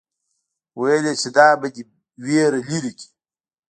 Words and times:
ويل 0.79 1.05
يې 1.09 1.13
چې 1.21 1.29
دا 1.37 1.47
به 1.59 1.67
دې 1.75 1.81
وېره 2.23 2.59
لري 2.69 2.91
کړي. 2.99 3.05